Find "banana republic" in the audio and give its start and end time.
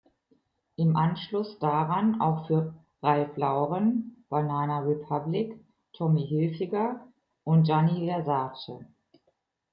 4.29-5.59